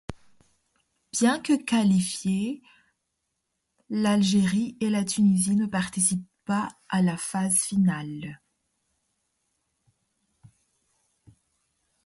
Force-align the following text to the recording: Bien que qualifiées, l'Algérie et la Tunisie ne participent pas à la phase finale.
Bien 1.11 1.39
que 1.39 1.55
qualifiées, 1.63 2.63
l'Algérie 3.91 4.75
et 4.79 4.89
la 4.89 5.05
Tunisie 5.05 5.55
ne 5.55 5.67
participent 5.67 6.25
pas 6.43 6.69
à 6.89 7.03
la 7.03 7.17
phase 7.17 7.55
finale. 7.59 8.39